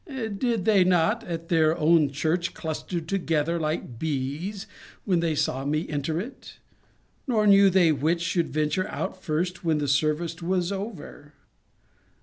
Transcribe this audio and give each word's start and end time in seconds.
Did 0.07 0.65
they 0.65 0.83
not, 0.83 1.23
at 1.25 1.49
their 1.49 1.77
own 1.77 2.09
church, 2.09 2.55
cluster 2.55 2.99
together 2.99 3.59
like 3.59 3.99
bees, 3.99 4.65
when 5.05 5.19
they 5.19 5.35
saw 5.35 5.63
me 5.63 5.87
enter 5.89 6.19
it? 6.19 6.57
Nor 7.27 7.45
knew 7.45 7.69
they 7.69 7.91
which 7.91 8.21
should 8.21 8.49
venture 8.49 8.87
out 8.87 9.21
first, 9.21 9.63
when 9.63 9.77
the 9.77 9.87
service 9.87 10.41
was 10.41 10.71
over. 10.71 11.33